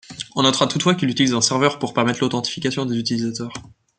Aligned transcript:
On 0.35 0.41
notera 0.41 0.65
toutefois 0.65 0.95
qu'il 0.95 1.11
utilise 1.11 1.35
un 1.35 1.41
serveur 1.41 1.77
pour 1.77 1.93
permettre 1.93 2.21
l'authentification 2.23 2.87
des 2.87 2.97
utilisateurs. 2.97 3.53